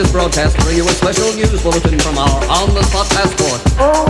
This 0.00 0.12
broadcast 0.12 0.56
bring 0.60 0.78
you 0.78 0.84
a 0.84 0.92
special 0.92 1.30
news 1.34 1.62
bulletin 1.62 1.98
from 1.98 2.16
our 2.16 2.28
on-the-spot 2.48 3.06
passport. 3.10 4.09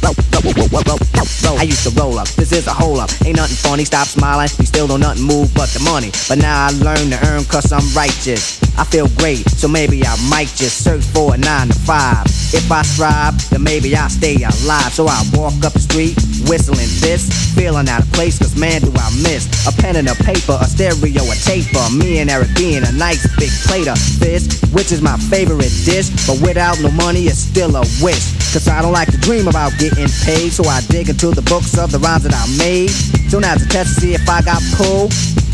I 1.61 1.65
used 1.65 1.83
to 1.83 1.91
roll 1.91 2.17
up. 2.17 2.27
This 2.29 2.53
is 2.53 2.65
a 2.65 2.73
hole 2.73 2.99
up. 2.99 3.11
Ain't 3.23 3.37
nothing 3.37 3.55
funny. 3.55 3.85
Stop 3.85 4.07
smiling. 4.07 4.49
We 4.57 4.65
still 4.65 4.87
don't 4.87 4.99
nothing 4.99 5.21
move 5.21 5.53
but 5.53 5.69
the 5.69 5.79
money. 5.85 6.09
But 6.27 6.39
now 6.39 6.65
I 6.65 6.71
learn 6.71 7.13
to 7.13 7.19
earn 7.29 7.45
cause 7.45 7.71
I'm 7.71 7.85
righteous. 7.93 8.57
I 8.79 8.83
feel 8.83 9.07
great, 9.21 9.45
so 9.47 9.67
maybe 9.67 10.01
I 10.03 10.17
might 10.27 10.49
just 10.57 10.83
search 10.83 11.03
for 11.13 11.35
a 11.35 11.37
nine 11.37 11.67
to 11.67 11.77
five. 11.85 12.25
If 12.49 12.65
I 12.71 12.81
strive, 12.81 13.37
then 13.51 13.61
maybe 13.61 13.95
I'll 13.95 14.09
stay 14.09 14.41
alive. 14.41 14.89
So 14.89 15.05
I 15.05 15.21
walk 15.37 15.53
up 15.61 15.73
the 15.73 15.85
street, 15.85 16.17
whistling 16.49 16.89
this, 16.97 17.29
feeling 17.53 17.87
out 17.89 18.01
of 18.01 18.11
place, 18.11 18.39
cause 18.39 18.57
man, 18.57 18.81
do 18.81 18.89
I 18.97 19.13
miss 19.21 19.45
a 19.69 19.71
pen 19.71 19.97
and 19.97 20.09
a 20.09 20.15
paper, 20.15 20.57
a 20.59 20.65
stereo, 20.65 21.21
a 21.29 21.35
taper. 21.45 21.85
Me 21.93 22.25
and 22.25 22.31
Eric 22.31 22.57
being 22.57 22.81
a 22.81 22.91
nice 22.93 23.21
big 23.37 23.53
plate 23.69 23.87
of 23.87 24.01
fish, 24.01 24.49
which 24.73 24.91
is 24.91 25.03
my 25.03 25.17
favorite 25.29 25.69
dish. 25.85 26.09
But 26.25 26.41
without 26.41 26.81
no 26.81 26.89
money, 26.89 27.29
it's 27.29 27.37
still 27.37 27.75
a 27.75 27.85
wish. 28.01 28.40
Cause 28.51 28.67
I 28.67 28.81
don't 28.81 28.91
like 28.91 29.09
to 29.11 29.17
dream 29.17 29.47
about 29.47 29.71
getting 29.79 30.09
paid, 30.25 30.51
so 30.51 30.65
I 30.65 30.81
dig 30.89 31.07
into 31.07 31.29
the 31.31 31.41
books 31.43 31.77
of 31.77 31.89
the 31.91 31.99
rhymes 31.99 32.23
that 32.23 32.33
I 32.35 32.45
made. 32.57 32.89
So 33.31 33.39
now 33.39 33.55
to 33.55 33.65
test 33.67 33.95
to 33.95 34.01
see 34.01 34.13
if 34.13 34.27
I 34.27 34.41
got 34.41 34.61
pulled, 34.75 35.13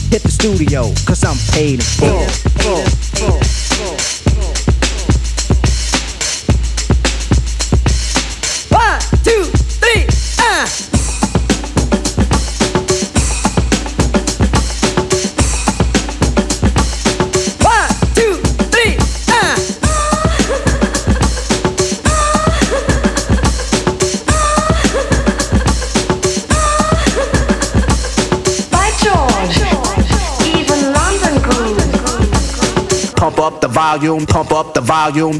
hit 0.10 0.24
the 0.24 0.32
studio, 0.32 0.90
cause 1.06 1.24
I'm 1.24 1.38
paid 1.54 1.80
in 1.80 1.86
full. 1.86 2.26
Volume, 33.78 34.26
pump 34.26 34.52
up 34.54 34.74
the 34.74 34.82
volume. 34.82 35.40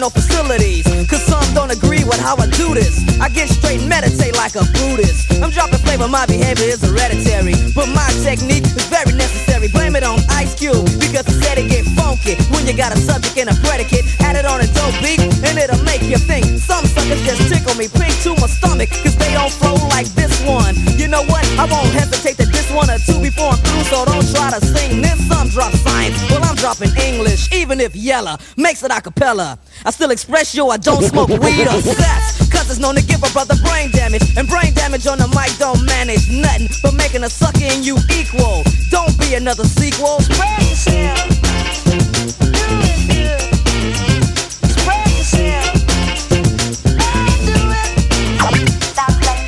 Correctional 0.00 0.10
facilities. 0.10 0.84
Cause 1.08 1.22
some 1.22 1.44
don't 1.54 1.70
agree 1.70 2.04
with 2.04 2.18
how 2.18 2.36
I 2.36 2.46
do 2.56 2.74
this. 2.74 3.04
I 3.20 3.28
get 3.28 3.48
straight 3.48 3.80
and 3.80 3.88
meditate 3.88 4.36
like 4.36 4.54
a 4.54 4.64
Buddhist. 4.72 5.30
I'm 5.42 5.50
dropping 5.50 5.78
flavor, 5.80 6.08
my 6.08 6.26
behavior 6.26 6.66
is 6.66 6.80
hereditary. 6.80 7.54
But 7.74 7.88
my 7.92 8.08
technique 8.24 8.64
is 8.64 8.86
very 8.88 9.12
necessary. 9.12 9.68
Blame 9.68 9.96
it 9.96 10.04
on 10.04 10.18
Ice 10.30 10.54
Cube, 10.54 10.84
because 11.00 11.26
he 11.26 11.34
said 11.42 11.58
it 11.58 11.68
get 11.68 11.84
funky. 11.96 12.36
When 12.52 12.66
you 12.66 12.76
got 12.76 12.92
a 12.96 12.98
subject 12.98 13.36
and 13.36 13.50
a 13.50 13.54
predicate, 13.60 14.04
add 14.20 14.36
it 14.36 14.46
on 14.46 14.60
a 14.60 14.68
dope 14.72 14.96
beat, 15.04 15.20
and 15.20 15.58
it'll 15.58 15.82
make 15.84 16.02
you 16.02 16.16
think. 16.16 16.46
Some 16.58 16.86
suckers 16.86 17.20
just 17.24 17.48
tickle 17.52 17.76
me, 17.76 17.88
pink 17.88 18.14
to 18.24 18.34
my 18.40 18.48
stomach, 18.48 18.90
cause 19.04 19.16
they 19.16 19.32
don't 19.34 19.52
flow 19.52 19.76
like 19.92 20.08
this 20.16 20.32
one. 20.46 20.76
You 20.96 21.08
know 21.08 21.24
what? 21.28 21.44
I 21.60 21.66
won't 21.68 21.92
hesitate 21.92 22.36
to 22.38 22.46
diss 22.48 22.70
one 22.72 22.88
or 22.88 22.98
two 22.98 23.20
before 23.20 23.52
I'm 23.52 23.60
through, 23.60 23.84
so 23.92 24.04
don't 24.04 24.26
try 24.32 24.50
to 24.50 24.60
sing 24.64 25.02
this. 25.02 25.18
Some 25.28 25.48
drop 25.48 25.72
science, 25.72 26.16
well, 26.30 26.44
I'm 26.44 26.56
dropping 26.56 26.96
English, 26.96 27.52
even 27.52 27.80
if 27.80 27.94
Yella 27.94 28.38
makes 28.56 28.82
it 28.82 28.90
a 28.90 29.00
cappella. 29.00 29.58
I 29.84 29.90
still 29.90 30.10
express 30.10 30.54
yo, 30.54 30.68
I 30.68 30.76
don't 30.76 31.02
smoke 31.02 31.30
weed 31.30 31.66
or 31.66 31.80
sex, 31.80 32.48
cause 32.50 32.68
it's 32.70 32.78
known 32.78 32.96
to 32.96 33.02
give 33.02 33.22
a 33.22 33.30
brother 33.32 33.54
brain 33.64 33.90
damage. 33.92 34.22
And 34.36 34.46
brain 34.46 34.74
damage 34.74 35.06
on 35.06 35.18
the 35.18 35.28
mic 35.28 35.56
don't 35.58 35.84
manage 35.86 36.28
nothing 36.30 36.68
but 36.82 36.94
making 36.94 37.24
a 37.24 37.30
sucker 37.30 37.64
in 37.64 37.82
you 37.82 37.96
equal. 38.12 38.62
Don't 38.90 39.16
be 39.18 39.34
another 39.34 39.64
sequel. 39.64 40.20
Spread 40.20 40.60
yourself. 40.62 41.40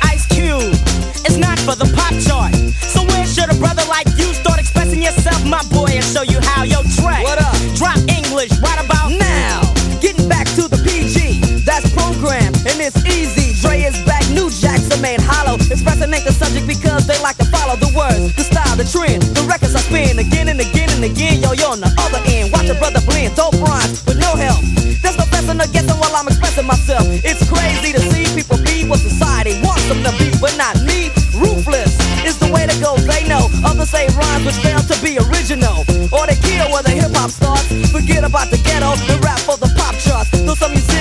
Ice 0.03 0.25
Cube, 0.27 0.73
it's 1.25 1.37
not 1.37 1.59
for 1.59 1.75
the 1.75 1.85
pop 1.93 2.13
chart. 2.25 2.53
So 2.73 3.05
where 3.05 3.25
should 3.25 3.49
a 3.49 3.55
brother 3.59 3.83
like 3.87 4.07
you 4.17 4.33
start 4.33 4.59
expressing 4.59 5.01
yourself, 5.01 5.45
my 5.45 5.61
boy, 5.69 5.93
and 5.93 6.03
show 6.03 6.23
you 6.23 6.32
ain't 16.11 16.25
the 16.25 16.33
subject 16.33 16.67
because 16.67 17.07
they 17.07 17.15
like 17.21 17.37
to 17.37 17.45
follow 17.47 17.77
the 17.79 17.87
words, 17.95 18.35
the 18.35 18.43
style, 18.43 18.75
the 18.75 18.83
trend. 18.83 19.23
The 19.37 19.45
records 19.47 19.75
I 19.75 19.81
spin 19.85 20.19
again 20.19 20.49
and 20.49 20.59
again 20.59 20.89
and 20.91 21.03
again. 21.05 21.39
Yo, 21.39 21.53
you're 21.53 21.69
on 21.69 21.79
the 21.79 21.91
other 22.01 22.19
end. 22.27 22.51
Watch 22.51 22.67
a 22.67 22.75
brother 22.75 22.99
blend, 23.07 23.35
dope 23.39 23.55
rhymes 23.61 24.03
with 24.03 24.19
no 24.19 24.35
help. 24.35 24.59
There's 24.99 25.15
no 25.15 25.25
guessing 25.31 25.59
or 25.59 25.69
guessing 25.71 25.99
while 26.01 26.15
I'm 26.15 26.27
expressing 26.27 26.65
myself. 26.65 27.05
It's 27.23 27.43
crazy 27.47 27.93
to 27.93 28.01
see 28.11 28.27
people 28.35 28.57
be 28.63 28.87
what 28.87 28.99
society 28.99 29.59
wants 29.63 29.87
them 29.87 30.03
to 30.03 30.11
be, 30.19 30.33
but 30.41 30.55
not 30.57 30.75
me. 30.83 31.13
Ruthless 31.35 31.95
is 32.23 32.39
the 32.39 32.49
way 32.51 32.67
to 32.67 32.75
go, 32.79 32.95
they 33.03 33.27
know. 33.27 33.47
Others 33.63 33.89
say 33.89 34.07
rhymes 34.15 34.45
which 34.47 34.59
fail 34.59 34.79
to 34.79 34.95
be 35.03 35.19
original. 35.31 35.83
Or 36.11 36.27
they 36.27 36.39
kill 36.39 36.67
where 36.71 36.83
the 36.83 36.95
hip 36.95 37.11
hop 37.15 37.31
starts. 37.31 37.67
Forget 37.91 38.23
about 38.23 38.51
the 38.51 38.57
ghetto 38.63 38.95
and 38.95 39.19
rap 39.23 39.39
for 39.39 39.57
the 39.57 39.71
pop 39.75 39.95
charts. 39.99 40.31
Though 40.31 40.55
some 40.55 40.71
musicians, 40.71 40.92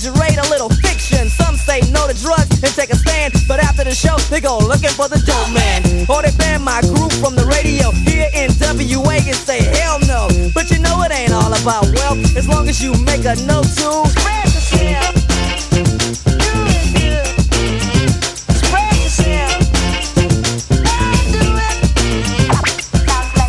exaggerate 0.00 0.38
a 0.38 0.48
little 0.48 0.70
fiction. 0.70 1.28
Some 1.28 1.56
say 1.56 1.80
no 1.92 2.08
to 2.08 2.14
drugs 2.14 2.62
and 2.62 2.72
take 2.72 2.90
a 2.90 2.96
stand, 2.96 3.34
but 3.46 3.60
after 3.60 3.84
the 3.84 3.94
show, 3.94 4.16
they 4.30 4.40
go 4.40 4.56
looking 4.58 4.88
for 4.90 5.08
the 5.08 5.20
dope 5.28 5.52
man. 5.52 6.06
Or 6.08 6.22
they 6.22 6.34
ban 6.38 6.62
my 6.62 6.80
group 6.80 7.12
from 7.12 7.36
the 7.36 7.44
radio 7.44 7.90
here 7.92 8.28
in 8.32 8.48
WA 8.56 9.20
and 9.20 9.36
say 9.36 9.60
hell 9.76 9.98
no. 10.08 10.28
But 10.54 10.70
you 10.70 10.78
know 10.78 11.02
it 11.02 11.12
ain't 11.12 11.32
all 11.32 11.52
about 11.52 11.84
wealth 11.92 12.36
as 12.36 12.48
long 12.48 12.68
as 12.68 12.82
you 12.82 12.92
make 13.04 13.24
a 13.28 13.36
note 13.44 13.68
to 13.76 14.08
spread. 14.08 14.48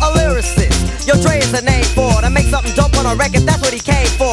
A 0.02 0.08
lyricist, 0.18 1.06
yo 1.06 1.14
Dre 1.22 1.38
is 1.38 1.54
a 1.54 1.62
name 1.62 1.84
for 1.96 2.20
to 2.20 2.28
make 2.28 2.46
something 2.46 2.74
dope 2.74 2.96
on 2.98 3.06
a 3.06 3.14
record. 3.16 3.42
That's 3.42 3.62
what 3.62 3.72
he 3.72 3.80
came 3.80 4.08
for. 4.18 4.32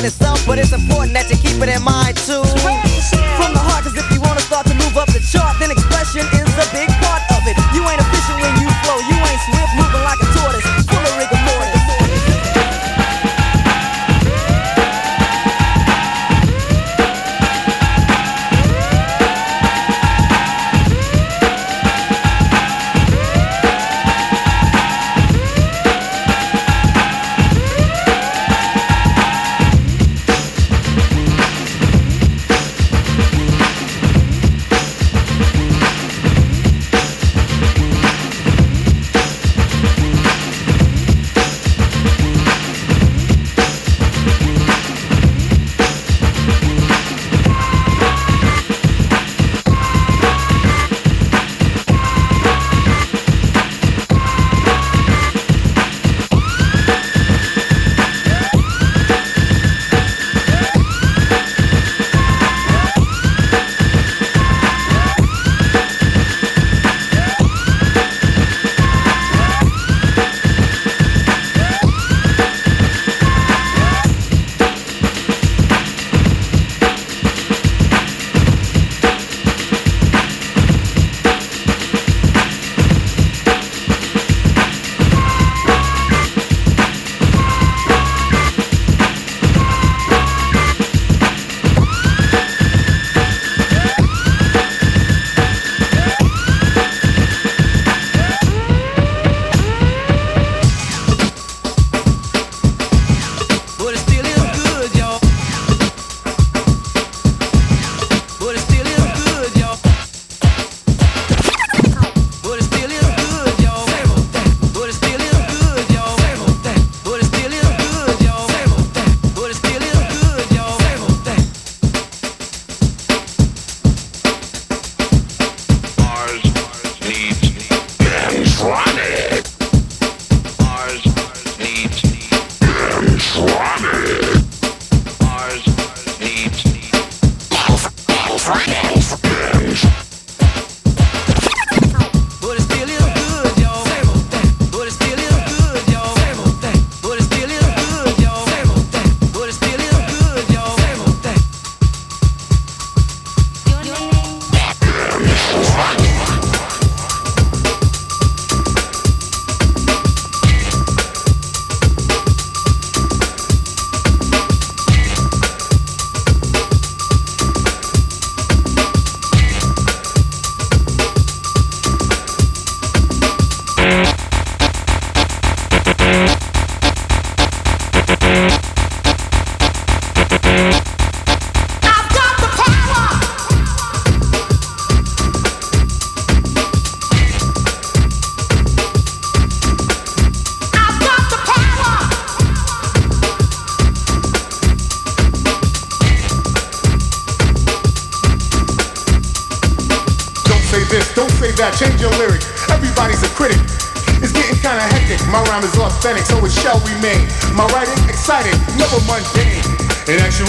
Kicking 0.00 0.12
reality 0.12 0.40
over 0.40 0.40
stand 0.40 0.40
itself, 0.40 0.46
but 0.46 0.58
it's 0.58 0.72
important 0.72 1.14
that 1.14 1.28
you 1.30 1.36
keep 1.36 1.60
it 1.60 1.68
in 1.68 1.82
mind 1.82 2.16
too. 2.16 2.42
From 3.36 3.52
the 3.52 3.60
heart, 3.60 3.84
cause 3.84 3.96
if 3.96 4.10
you 4.12 4.20
wanna 4.20 4.40
start 4.40 4.66
to 4.66 4.74
move 4.74 4.96
up 4.96 5.08
the 5.12 5.20
chart, 5.20 5.58
then 5.60 5.70
expression 5.70 6.24
is 6.32 6.48
a 6.56 6.66
big 6.72 6.88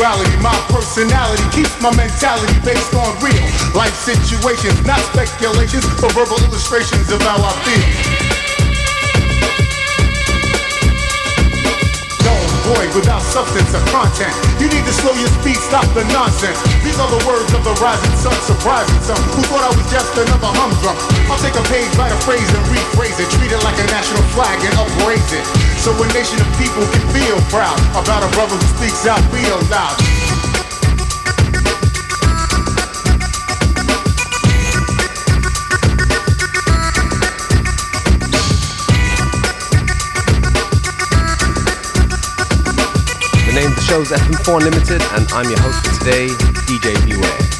In 0.02 0.08
actuality, 0.08 0.42
my 0.42 0.58
personality 0.74 1.46
keeps 1.54 1.78
my 1.78 1.94
mentality 1.94 2.58
based 2.66 2.90
on 2.98 3.14
real 3.22 3.38
life 3.78 3.94
situations, 3.94 4.74
not 4.82 4.98
speculations 5.14 5.86
or 6.02 6.10
verbal 6.18 6.42
illustrations 6.42 7.06
of 7.14 7.22
how 7.22 7.38
I 7.38 7.54
feel. 7.62 7.86
void 12.74 12.90
without 12.96 13.22
substance 13.22 13.76
or 13.78 13.84
content. 13.94 14.34
You 14.58 14.74
need 14.74 14.86
to 14.90 14.94
slow 15.06 15.14
your 15.14 15.30
speed, 15.38 15.58
stop 15.58 15.86
the 15.94 16.06
nonsense. 16.10 16.58
These 16.82 16.98
are 16.98 17.10
the 17.12 17.22
words 17.28 17.54
of 17.54 17.62
the 17.62 17.76
rising 17.78 18.16
sun, 18.18 18.34
surprising 18.42 19.02
some 19.06 19.22
who 19.38 19.44
thought 19.54 19.62
I 19.62 19.70
was 19.70 19.86
just 19.92 20.18
another 20.18 20.50
humdrum. 20.50 20.98
I'll 21.30 21.42
take 21.46 21.54
a 21.54 21.66
page, 21.70 21.94
write 21.94 22.14
a 22.14 22.20
phrase, 22.26 22.48
and 22.58 22.64
rephrase 22.74 23.22
it, 23.22 23.30
treat 23.38 23.52
it 23.54 23.62
like 23.62 23.78
a 23.78 23.86
national 23.92 24.24
flag 24.34 24.58
and 24.66 24.74
upraise 24.82 25.30
it. 25.30 25.71
So 25.82 25.92
a 25.94 26.08
nation 26.14 26.40
of 26.40 26.46
people 26.60 26.86
can 26.94 27.02
feel 27.12 27.42
proud 27.50 27.80
about 27.98 28.22
a 28.22 28.32
brother 28.36 28.56
who 28.56 28.78
speaks 28.78 29.08
out 29.08 29.20
real 29.34 29.58
loud. 29.72 29.98
The 43.48 43.54
name 43.56 43.72
of 43.72 43.76
the 43.76 43.82
show 43.82 44.02
is 44.02 44.12
FM4 44.12 44.58
Unlimited, 44.58 45.02
and 45.14 45.28
I'm 45.34 45.50
your 45.50 45.60
host 45.62 45.84
for 45.84 45.98
today, 45.98 46.28
DJ 46.68 46.94
Beware. 47.10 47.51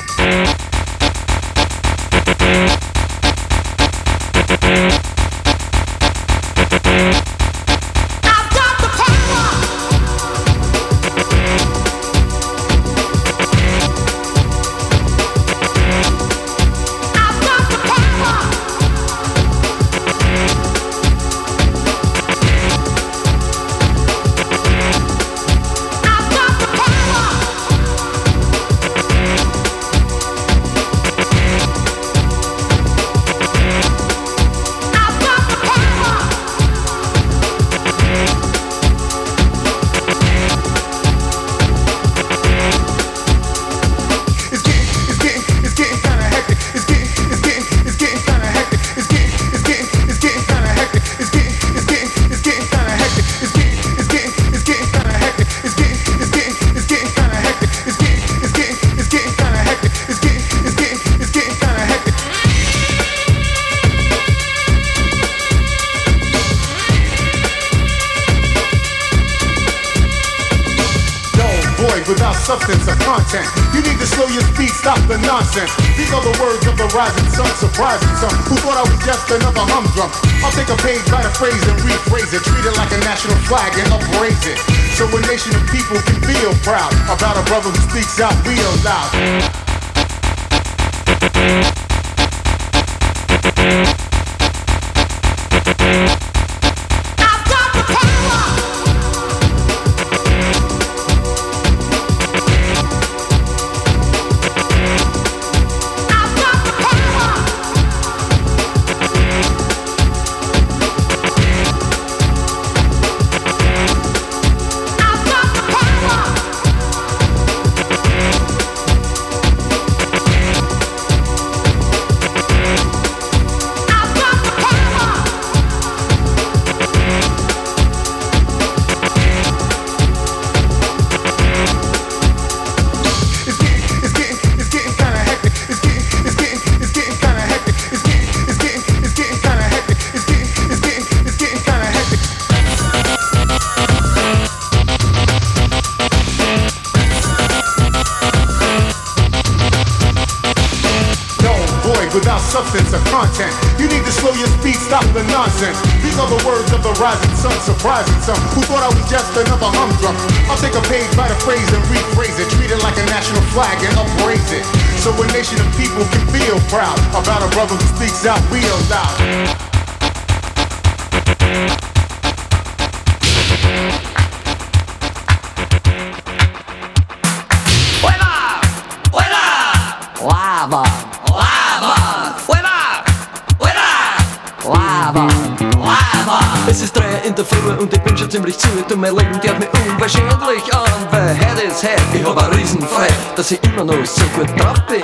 Dass 193.42 193.50
ich 193.50 193.64
immer 193.64 193.84
noch 193.84 194.06
so 194.06 194.22
gut 194.36 194.48
drauf 194.60 194.80
bin. 194.86 195.02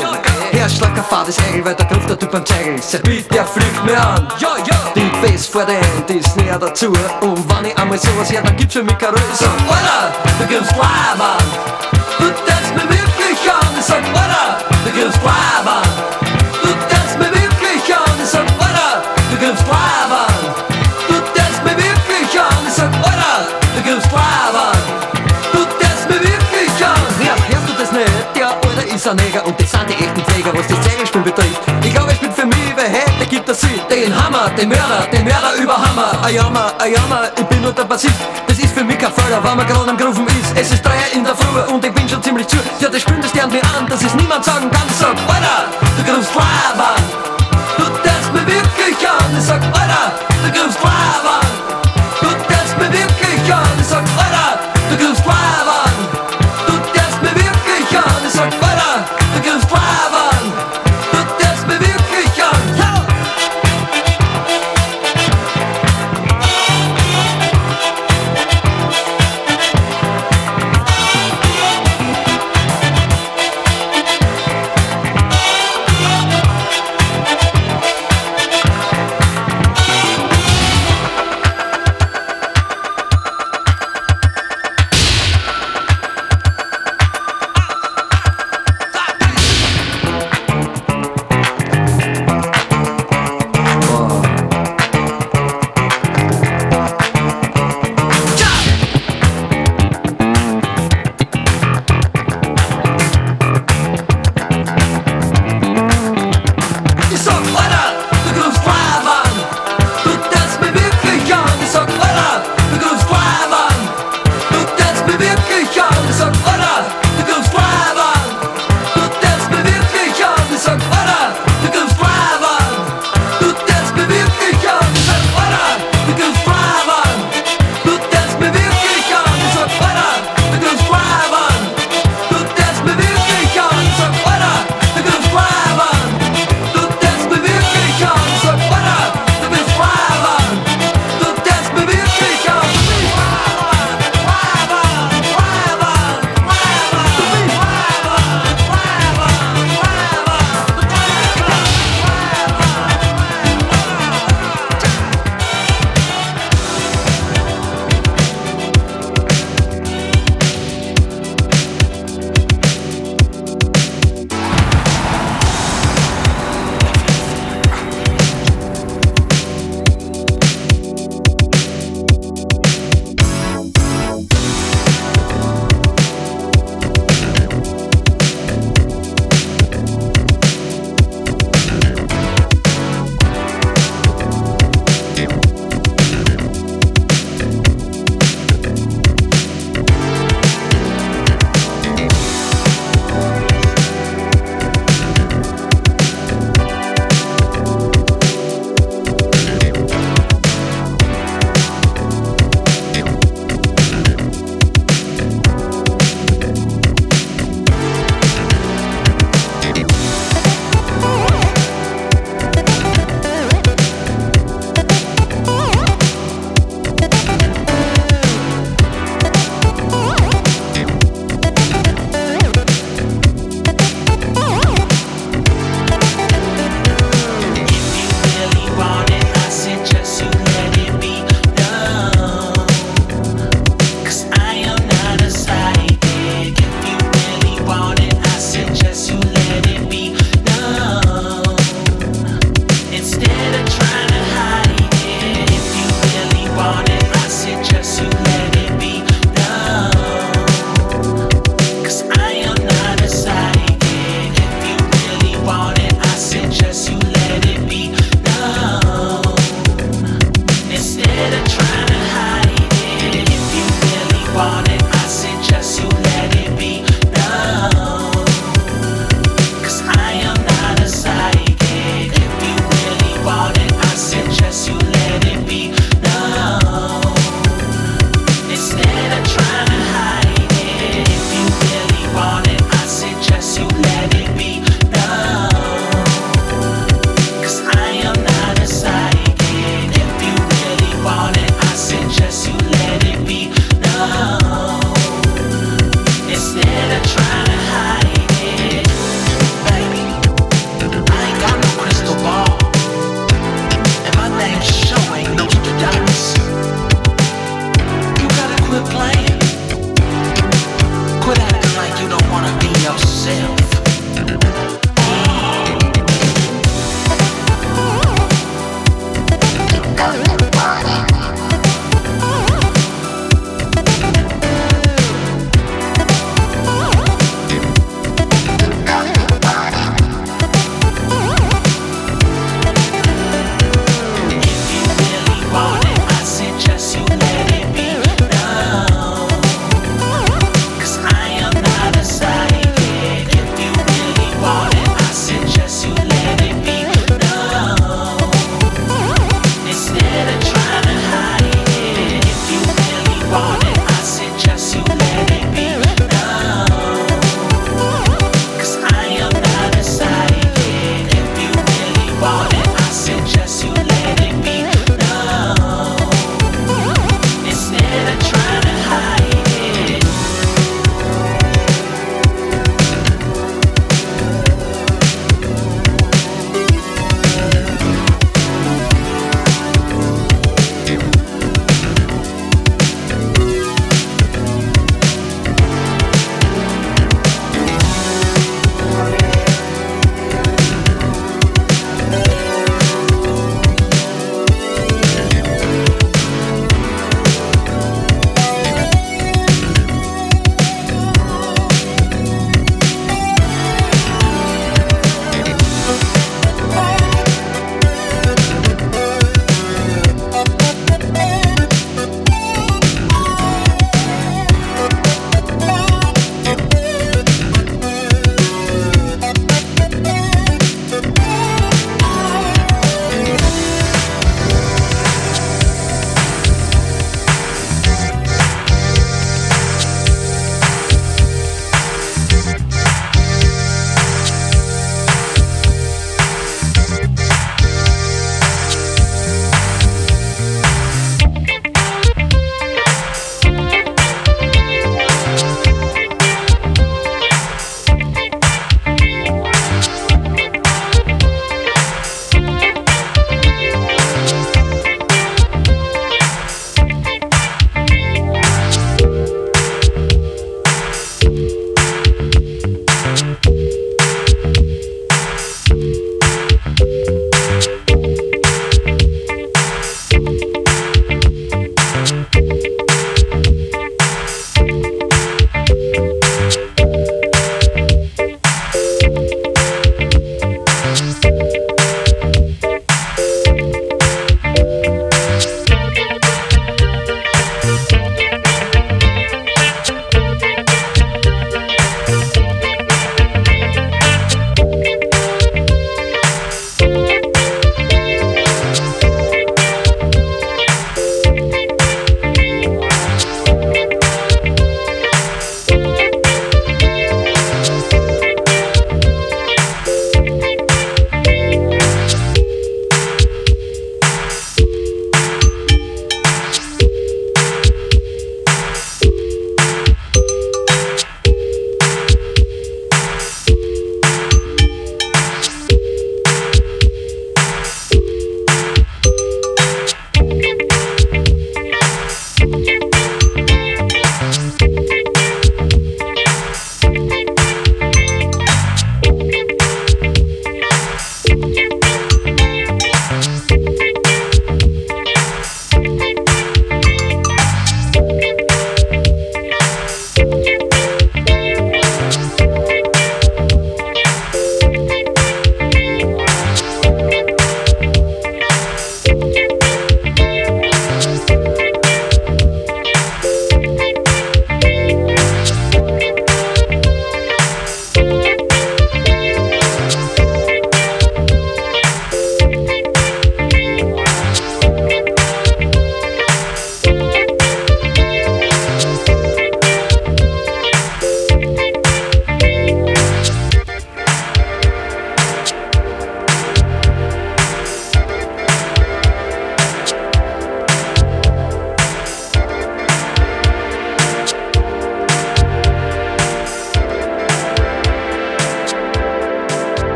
Herzschlag, 0.51 0.95
fahrt 1.09 1.27
das 1.27 1.39
Egel, 1.49 1.65
weil 1.65 1.73
der 1.73 1.89
trifft 1.89 2.07
der 2.07 2.19
Typ 2.19 2.35
am 2.35 2.45
Zegel. 2.45 2.79
Servit, 2.79 3.33
der 3.33 3.43
fliegt 3.43 3.83
mir 3.83 3.99
an. 3.99 4.27
Ja, 4.37 4.49
ja. 4.57 4.77
Die 4.95 5.09
Bass 5.19 5.47
vor 5.47 5.65
der 5.65 5.81
Hand 5.81 6.07
ist 6.11 6.37
näher 6.37 6.59
dazu. 6.59 6.93
Und 7.21 7.49
wenn 7.49 7.65
ich 7.65 7.75
einmal 7.75 7.97
sowas 7.97 8.31
her, 8.31 8.43
dann 8.43 8.55
gibt's 8.55 8.75
für 8.75 8.83
mich 8.83 8.95
keine. 8.99 9.17
Ich 9.17 9.39
sag, 9.39 9.49
Alter, 9.67 10.13
du 10.37 10.45
gibst 10.45 10.71
live 10.75 11.19
an. 11.19 11.45
Du 12.19 12.25
tanzt 12.45 12.75
mir 12.75 12.87
wirklich 12.87 13.51
an. 13.51 13.75
Ich 13.79 13.85
sag, 13.85 14.05
Alter, 14.05 14.63
du 14.85 14.91
gibst 14.91 15.19
live 15.23 15.65
an. 15.65 15.89
Du 16.61 16.69
tanzt 16.93 17.17
mir 17.17 17.31
wirklich 17.33 17.95
an. 17.95 18.21
Ich 18.21 18.29
sag, 18.29 18.41
Alter, 18.41 19.01
du 19.31 19.37
gibst 19.37 19.67
live 19.67 20.11
an. 20.11 20.36
Alter 29.07 29.21
ist 29.21 29.21
ein 29.21 29.25
Neger 29.25 29.45
und 29.45 29.61
das 29.61 29.71
sind 29.71 29.89
die 29.89 29.93
echten 29.93 30.23
Träger, 30.25 30.53
was 30.53 30.67
das 30.67 30.81
Zegelspiel 30.81 31.21
betrifft. 31.21 31.61
Ich 31.83 31.93
glaube, 31.93 32.11
ich 32.11 32.19
bin 32.19 32.31
für 32.31 32.45
mich, 32.45 32.73
wer 32.75 32.89
hätte, 32.89 33.25
gibt 33.29 33.47
das 33.47 33.61
sie. 33.61 33.79
Den 33.89 34.11
Hammer, 34.11 34.49
den 34.49 34.67
Mörder, 34.67 35.07
den 35.11 35.23
Mörder 35.23 35.55
über 35.61 35.77
Hammer. 35.77 36.11
Ayama, 36.23 36.73
Ayama, 36.79 37.21
ich 37.37 37.45
bin 37.45 37.61
nur 37.61 37.71
der 37.71 37.85
Bassist. 37.85 38.15
Das 38.47 38.59
ist 38.59 38.73
für 38.73 38.83
mich 38.83 38.97
kein 38.97 39.11
Förder, 39.13 39.41
weil 39.43 39.55
man 39.55 39.65
gerade 39.65 39.89
am 39.89 39.97
Grufen 39.97 40.27
ist. 40.27 40.51
Es 40.55 40.71
ist 40.73 40.83
drei 40.83 40.97
in 41.13 41.23
der 41.23 41.35
Früh 41.35 41.73
und 41.73 41.85
ich 41.85 41.93
bin 41.93 42.09
schon 42.09 42.21
ziemlich 42.21 42.47
zu. 42.47 42.57
Ja, 42.79 42.89
das 42.89 43.01
spürt 43.01 43.23
das 43.23 43.33
lernt 43.33 43.53
mir 43.53 43.63
an, 43.77 43.87
dass 43.87 44.03
es 44.03 44.13
niemand 44.15 44.43
sagen 44.43 44.69
kann. 44.69 44.86